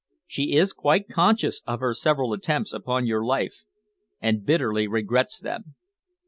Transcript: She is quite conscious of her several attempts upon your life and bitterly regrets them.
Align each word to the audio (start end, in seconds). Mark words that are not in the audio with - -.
She 0.25 0.55
is 0.55 0.73
quite 0.73 1.07
conscious 1.09 1.61
of 1.67 1.79
her 1.79 1.93
several 1.93 2.33
attempts 2.33 2.73
upon 2.73 3.05
your 3.05 3.23
life 3.23 3.65
and 4.19 4.43
bitterly 4.43 4.87
regrets 4.87 5.39
them. 5.39 5.75